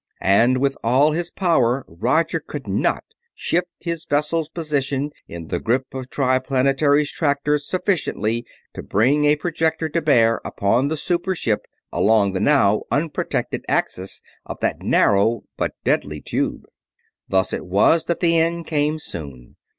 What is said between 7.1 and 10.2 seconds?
tractors sufficiently to bring a projector to